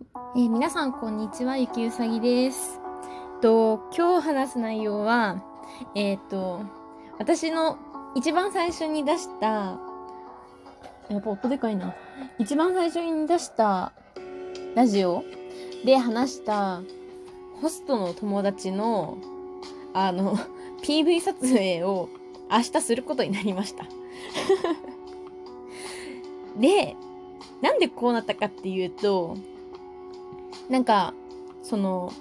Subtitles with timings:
[0.00, 2.78] えー、皆さんこんにちは、ゆきうさぎです。
[3.42, 5.42] と、今日話す内容は、
[5.96, 6.62] えっ、ー、と、
[7.18, 7.78] 私の
[8.14, 9.80] 一番最初に出した、
[11.08, 11.96] やっぱ音でかいな。
[12.38, 13.92] 一番最初に出した
[14.76, 15.24] ラジオ
[15.84, 16.80] で話した
[17.60, 19.18] ホストの友達の、
[19.94, 20.36] あの、
[20.84, 22.08] PV 撮影を
[22.48, 23.84] 明日することになりました。
[26.56, 26.94] で、
[27.62, 29.36] なんでこうなったかっていうと、
[30.68, 31.14] なんか、
[31.62, 32.12] その、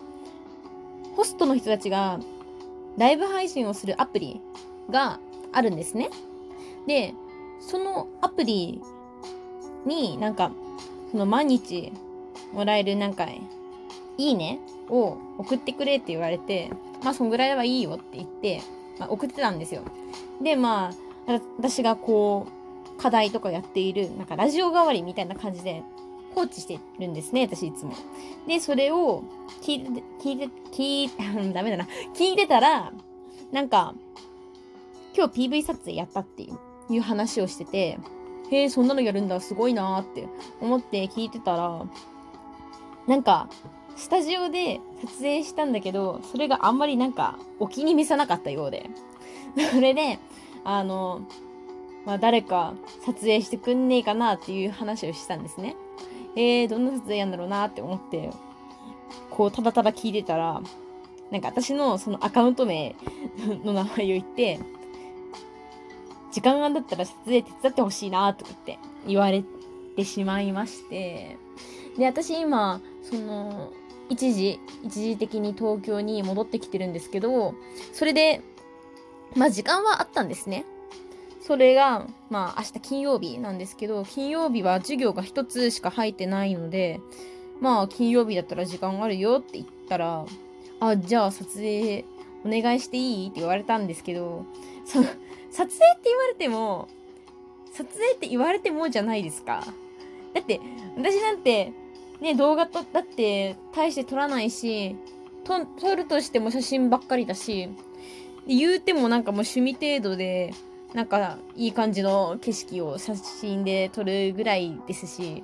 [1.15, 2.19] ホストの人たちが
[2.97, 4.39] ライブ配信をするアプリ
[4.89, 5.19] が
[5.51, 6.09] あるんですね。
[6.85, 7.13] で、
[7.59, 8.81] そのアプリ
[9.85, 10.51] になんか、
[11.11, 11.91] その毎日
[12.53, 13.27] もらえるなんか、
[14.19, 16.71] いいねを送ってくれって言われて、
[17.03, 18.61] まあそんぐらいはいいよって言って、
[18.99, 19.81] まあ、送ってたんですよ。
[20.41, 20.91] で、ま
[21.27, 22.47] あ、私がこ
[22.95, 25.83] う、課題とかやっている、なんかラジオ代わりみたいな感じで
[26.37, 27.95] 放置してるんですね、私いつも。
[28.47, 29.23] で、それを
[29.63, 31.87] 聞いて、聞いて、聞いて、 ダメだな。
[32.13, 32.93] 聞いてたら、
[33.51, 33.95] なんか、
[35.15, 37.97] 今日 PV 撮影やったっていう話をしてて、
[38.51, 40.27] へえ、そんなのやるんだ、すごいなーって
[40.61, 41.83] 思って聞いてたら、
[43.07, 43.49] なんか、
[43.95, 48.91] スタジオで撮影したんだけど、それがあんまりなんか、お気に召さなかったようで。
[49.73, 50.19] それで、
[50.63, 51.21] あの、
[52.05, 52.75] まあ、誰か
[53.07, 55.75] 撮影してくんねえかなっていう話をしたんですね。
[56.37, 58.29] えー、どんな撮影やんだろうなって思って、
[59.31, 60.61] こう、ただただ聞いてたら、
[61.31, 62.95] なんか私のそのアカウント名
[63.65, 64.59] の名前を言って、
[66.31, 68.77] 時間があったら撮影手伝ってほしいなとかって
[69.07, 69.43] 言われ
[69.95, 71.37] てしまいまして、
[71.97, 73.73] で、私今、その、
[74.09, 77.55] 一時、一時的に東京に戻ってきてるんですけど、
[77.93, 78.41] それで、
[79.35, 80.65] まあ時間はあったんですね。
[81.47, 86.99] それが、まあ明日金曜日なんですけど、金曜日は授業が一つしか入ってないので、
[87.61, 90.25] まあ金曜日だったら時間あるよって言ったら、
[90.81, 92.03] あ、じゃあ撮影
[92.45, 93.27] お願いしていい？
[93.29, 94.43] って言われたんですけど、
[94.85, 95.05] その、
[95.49, 96.89] 撮影って言われても、
[97.71, 99.63] 撮影って言われてもじゃないですか。
[100.33, 100.59] だって、
[100.97, 101.71] 私なんて、
[102.19, 104.97] ね、動画撮ったって大して撮らないし、
[105.45, 107.69] 撮るとしても写真ばっかりだし、
[108.45, 110.53] 言うてもなんかもう趣味程度で、
[110.97, 115.43] なんかいい感じの景色を写真で撮るぐらいですし、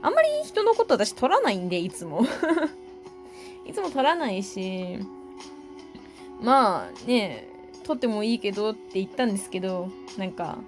[0.00, 2.24] あんまり人のこと私撮らないんで、いつも。
[3.66, 5.00] いつも撮らないし、
[6.40, 7.48] まあね、
[7.82, 10.58] 撮ってもいいけどって言ったんですけど、なんか、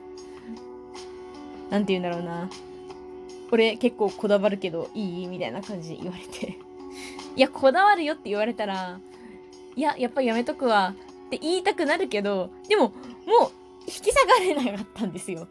[1.71, 2.51] なんて言うんだろうな。
[3.53, 5.27] 俺結構こだわるけどいい？
[5.29, 6.59] みたいな感じで言われて。
[7.37, 8.99] いや、こだわるよって言われたら、
[9.77, 12.93] いや、やっぱやめとくわって言いたくなるけど、でも、
[13.25, 15.49] もう引き下がれなかったんですよ。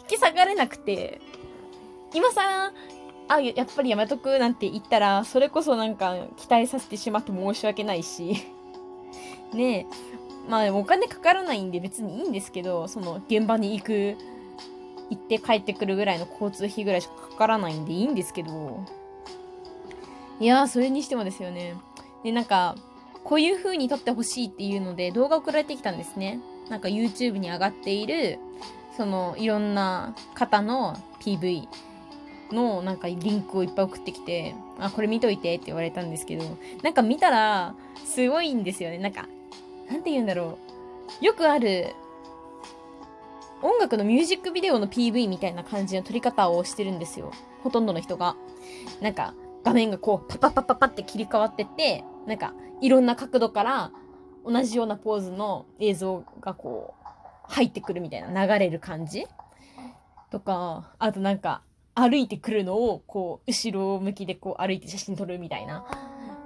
[0.00, 1.20] 引き下がれなくて、
[2.14, 2.72] 今更、
[3.28, 8.46] あ、やっぱりやめとくなんて言ったら、それこそなんか期待させてしまって申し訳ないし。
[9.52, 9.86] ねえ。
[10.48, 14.16] まあでもお金かからないんで別にいいんですけど、その現場に行く、
[15.10, 18.84] 行って帰ってくるぐらいの交通費ぐらいしかかからないんでいいんですけど。
[20.40, 21.74] いやー、それにしてもですよね。
[22.24, 22.76] で、なんか、
[23.28, 26.40] こういう風に撮ってほしいっていうので動画送られてきたんですね。
[26.70, 28.38] なんか YouTube に上がっている、
[28.96, 31.68] そのいろんな方の PV
[32.52, 36.44] のなんかリンクをいっぱい送ってきて、あ、これ見といてって言われたんですけど、
[36.82, 38.96] なんか見たらすごいんですよね。
[38.96, 39.28] なんか、
[39.90, 40.56] なんて言うんだろ
[41.20, 41.24] う。
[41.24, 41.94] よくある
[43.60, 47.30] 音楽のミュージックビデオの PV みたいな感じの撮り方をしてるんですよ。
[47.62, 48.36] ほとんどの人が。
[49.02, 49.34] なんか
[49.68, 53.90] 画面がこうパパパパパって切り替わってって、なんかいろんな角度から
[54.44, 59.26] 同じようなポーズの映像がこう、入ってくるみたいな、流れる感じ？
[60.30, 61.62] とか、あとなんか、
[61.94, 65.84] 歩いてくるのを、こう、後ろ向きでこう歩いて写真撮るみたいな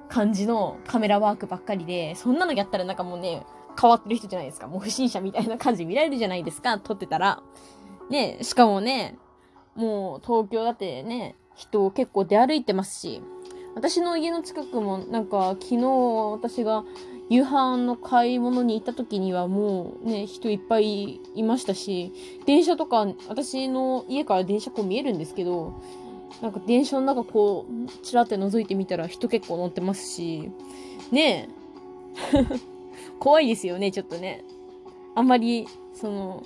[0.09, 3.45] 感じのカメラワークばっかりで、そんなのやったらなんかもうね、
[3.81, 4.67] 変わってる人じゃないですか。
[4.67, 7.43] もう不審者みたいな感じ見られるじゃないですか、撮ってたら。
[8.11, 9.19] ね、しかもね、
[9.75, 13.23] もう東京だってね、人結構出歩いてますし、
[13.75, 15.87] 私の家の近くもなんか昨日
[16.33, 16.85] 私が
[17.31, 22.13] 夕飯の買い物に行った時にはもうね、人いっぱいいましたし、
[22.45, 25.81] 電車とか、私の家から電車こう見えるんですけど、
[26.43, 30.51] なんか電車の中こう、ちらって覗いてみたら人結構乗ってますし、
[31.11, 32.43] ねえ。
[33.19, 34.45] 怖いですよね、ちょっとね。
[35.15, 36.43] あんまり、その、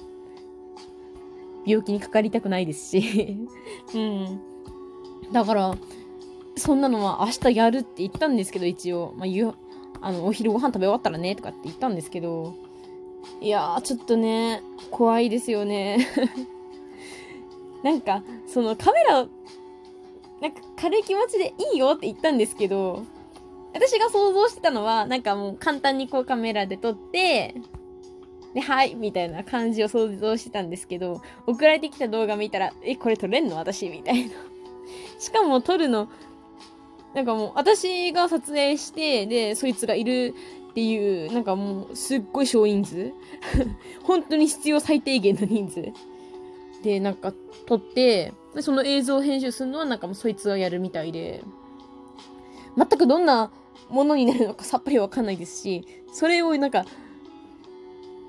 [1.66, 3.48] 病気にかかりたくないですし。
[3.94, 4.55] うん。
[5.32, 5.74] だから、
[6.56, 9.14] そんなのは明日やるって言ったんですけど、一応。
[9.16, 9.54] まあ、
[10.00, 12.54] あの、お昼ご飯食べ終わったらね、とかって言ったんですけど、
[13.40, 16.06] いやー、ちょっとね、怖いですよね。
[17.82, 19.26] なんか、そのカメラ
[20.40, 23.04] なんか軽い気持ちでいいよって言ったんですけど、
[23.74, 27.54] 私が想像してたのは、なんかもう簡単にこうカメラで撮って、
[28.54, 33.88] で、はい、みたいな感じを想像してたんですけど、送られてきた動画見たら、え、これ撮れんの私？
[33.88, 34.32] みたいな。
[35.18, 36.08] しかも撮るの、
[37.14, 40.34] なんかもう、私が撮影して、で、そいつがいる
[40.70, 43.12] っていう、なんかもう、すっごい少人数
[44.04, 45.92] 本当に必要最低限の人数。
[46.82, 47.32] で、なんか、
[47.66, 51.42] 撮って、で、その映像を編集するのは、なんかもうそいつがやるみたいで、
[52.76, 53.50] 全くどんな
[53.88, 56.84] ものになるのか さっぱりわかんないですし、それをなんか、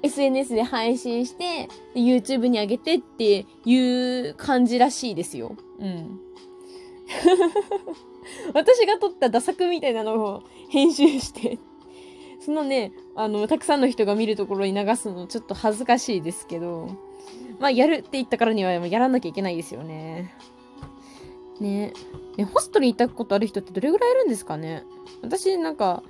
[0.03, 3.77] SNS で配信して、YouTube に上げてってい
[4.29, 5.55] う感じらしいですよ。
[5.79, 6.19] うん。
[8.53, 11.59] 私が撮ったダ作みたいなのを編集して
[12.39, 16.89] そのね、あの、たくさんの人が見るところに流すのちょっと恥ずかしいですけど、
[17.59, 20.33] まあ、やるって言ったからにはやらなきゃいけないですよね。
[21.59, 21.91] ね
[22.37, 24.83] ね、ホストに行ったことある人ってどれぐらいいるんですかね？
[25.21, 26.03] 私なんか、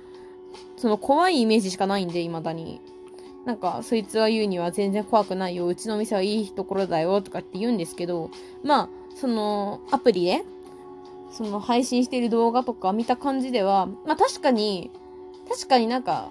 [0.76, 2.80] その怖いイメージしかないんで、未だに。
[3.44, 5.66] なんか、そいつは言うには全然怖くないよ。
[5.66, 7.20] うちの店はいいところだよ。
[7.22, 8.30] とかって言うんですけど、
[8.62, 10.44] まあ、その、アプリで、
[11.30, 14.90] その配信してる動画とか見た感じでは、まあ確かに、
[15.48, 16.30] 確かになんか、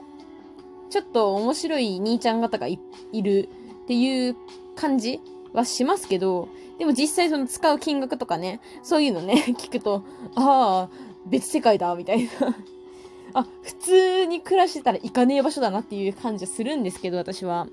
[0.90, 2.80] ちょっと面白い兄ちゃん方がい
[3.14, 3.50] る
[3.84, 4.36] っていう
[4.76, 5.20] 感じ
[5.54, 6.50] はしますけど、
[6.80, 10.04] でも実際その使う金額とかね、そういうのね、 聞くと、
[10.36, 10.90] ああ、
[11.26, 12.56] 別世界だ、みたいな
[13.34, 17.68] あ、普通に暮らしてたら行かねえ場所だなっていう感じはするんですけど、私は。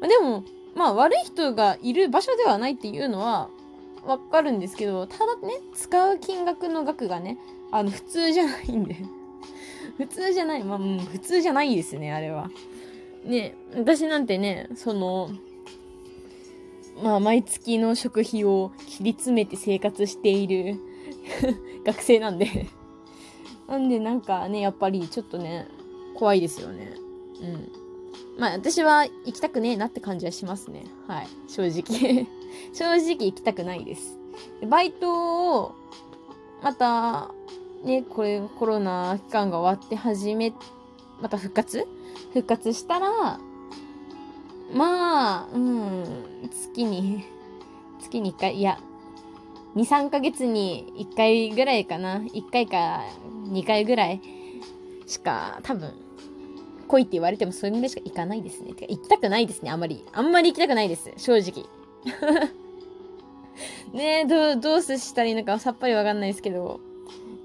[0.00, 3.48] ま、でも、まあ悪い人がいる場所ではないっていうのは
[4.06, 7.38] わかるんですけど、ただね、使う金額の額がね、
[7.70, 8.96] あの、普通じゃないんで。
[9.96, 10.64] 普通じゃない。
[10.64, 12.50] まあ、うん、普通じゃないですね、あれは。
[13.24, 15.30] ね、私なんてね、その、
[17.02, 20.76] まあ、毎月の食費を切り詰めて生活している
[21.84, 22.46] 学生なんで
[23.66, 25.66] なんでなんかね、やっぱりちょっとね、
[26.14, 26.94] 怖いですよね。
[27.40, 27.72] うん。
[28.38, 30.84] まあ私は行きたくねえなって感じはしますね。
[31.08, 31.28] はい。
[31.48, 32.26] 正直
[32.72, 34.18] 正直行きたくないです。
[34.68, 35.74] バイトを、
[36.62, 37.30] また、
[37.84, 40.52] ね、これコロナ期間が終わって始め、
[41.20, 41.86] また復活？
[42.32, 43.38] 復活したら、
[44.72, 47.24] まあ、うん、月に、
[48.00, 48.78] 月に1回、いや、
[49.76, 52.18] 2、3ヶ月に1回ぐらいかな。
[52.18, 53.02] 1回か
[53.48, 54.20] 2回ぐらい
[55.06, 55.92] しか多分
[56.86, 58.72] 来いって言われてもそれぐらいしか行かないですね。
[58.72, 60.04] てか行きたくないですね、あんまり。
[60.12, 61.66] あんまり行きたくないです、正直。
[63.92, 66.80] ねえ、どう、どうしたらいいのかさっぱりわかんないですけど。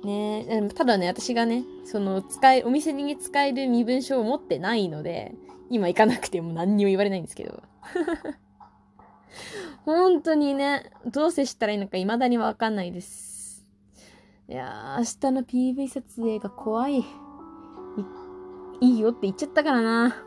[0.03, 5.35] ねえ、ただね、私がね、その、使い、お店に使える身分証を持ってないので、
[5.69, 7.61] 今行かなくても何にも言われないんですけど。
[9.85, 13.65] 本当にね、どう接したらいいのか未だにわかんないです。
[14.47, 16.99] いやー、明日の PV 撮影が怖い。
[16.99, 17.05] い、
[18.81, 20.23] いいよって言っちゃったからな。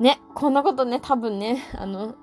[0.00, 2.16] ね、こんなことね、多分ね、あの、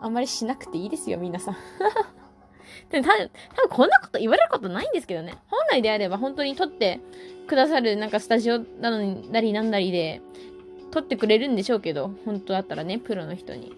[0.00, 1.56] あんまりしなくていいですよ、皆さん。
[2.90, 5.34] で多分、多分こんなこと言われることないんですけどね。
[5.48, 7.00] 本来であれば本当に撮って
[7.46, 10.22] くださるなんかスタジオなのになりなんなりで
[10.90, 13.72] 撮ってくれるんでしょうけど、本当だったらね、プロの人に。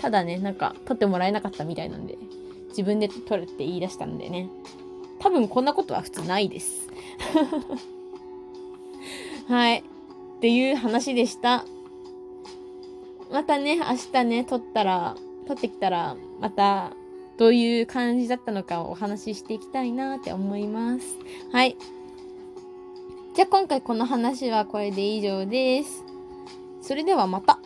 [0.00, 2.16] ただね、なんか、撮ってもらえなかったみたいなんで、
[2.68, 4.48] 自分で撮るって言い出したんでね。
[5.20, 6.88] 多分こんなことは普通ないです。
[9.48, 9.78] はい。
[9.78, 9.82] っ
[10.40, 11.64] ていう話でした。
[13.30, 15.16] またね、明日ね、撮ったら、
[15.46, 16.92] 撮ってきたら、また、
[17.38, 21.16] どういう感じだったのかをお話ししていきたいなって思います。
[21.52, 21.76] はい。
[23.34, 26.02] じゃあ今回この話はこれで以上です。
[26.80, 27.58] それではまた。